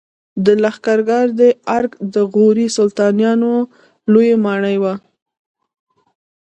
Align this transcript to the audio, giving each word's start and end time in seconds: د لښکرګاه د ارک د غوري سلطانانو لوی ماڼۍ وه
د 0.45 0.47
لښکرګاه 0.63 1.27
د 1.39 1.41
ارک 1.77 1.91
د 2.13 2.15
غوري 2.33 2.67
سلطانانو 2.77 3.51
لوی 4.11 4.31
ماڼۍ 4.43 4.77
وه 4.83 4.93